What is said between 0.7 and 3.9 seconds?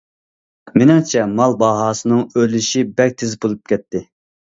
مېنىڭچە مال باھاسىنىڭ ئۆرلىشى بەك تېز بولۇپ